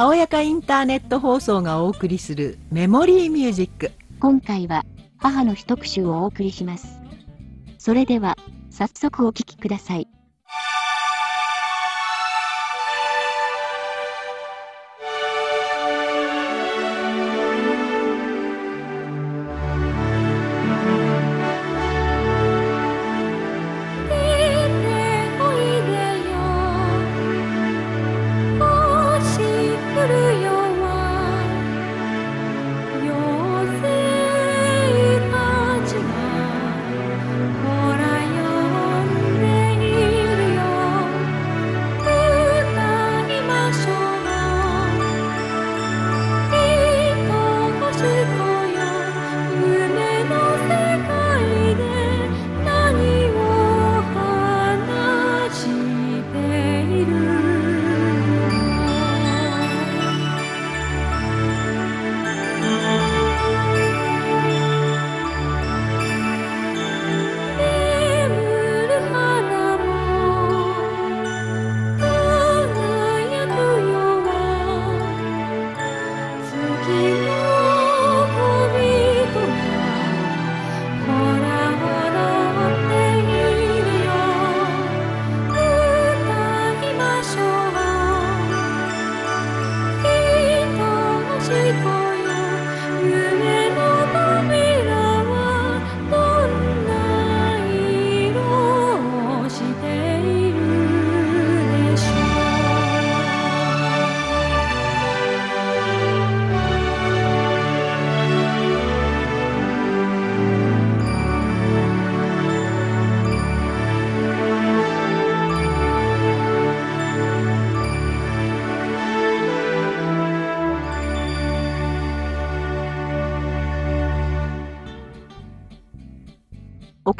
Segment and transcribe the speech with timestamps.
[0.00, 3.92] たおやかインターネット放送がお送りするメモリーミュージック。
[4.18, 4.86] 今回は
[5.18, 7.02] 母の一特集をお送りします。
[7.76, 8.38] それでは
[8.70, 10.08] 早速お聴きください。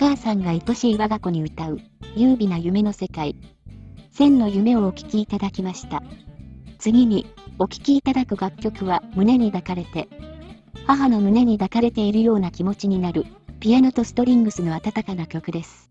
[0.00, 1.78] 母さんが愛しい我が子に歌う、
[2.16, 3.36] 優美な夢の世界。
[4.10, 6.02] 千の夢をお聴きいただきました。
[6.78, 7.26] 次に、
[7.58, 10.08] お聴きいただく楽曲は胸に抱かれて、
[10.86, 13.26] 母の胸に抱かれているような気持ちになる、
[13.60, 15.89] ピアノとストリングスの温かな曲です。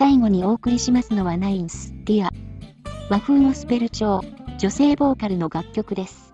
[0.00, 2.30] 最後にお送りしますのはナインス、ディア。
[3.10, 4.22] 和風のスペル調、
[4.56, 6.29] 女性ボーカルの楽曲です。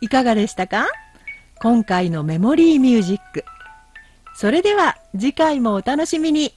[0.00, 0.86] いかがでしたか？
[1.60, 3.44] 今回のメモリーミュージック。
[4.34, 6.54] それでは次回もお楽しみに。